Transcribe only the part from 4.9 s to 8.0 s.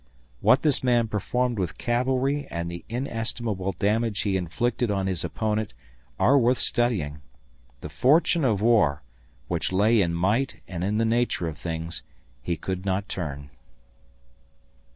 his opponent are worth studying. The